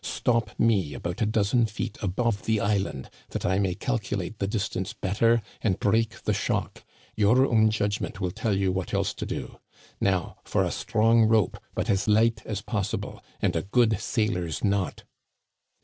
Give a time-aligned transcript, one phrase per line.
[0.03, 4.93] Stop me about a dozen feet above the island, that I may calculate the distance
[4.93, 6.83] better and break the shock.
[7.15, 9.59] Your own judgment will tell you what else to do.
[9.99, 15.03] Now, for a strong rope, but as light as possible, and a good sailor's knot."